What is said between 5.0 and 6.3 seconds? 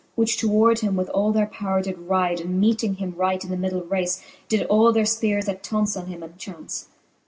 ipeares at once on him